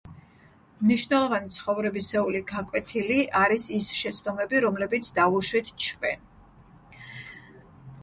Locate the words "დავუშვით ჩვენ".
5.23-6.29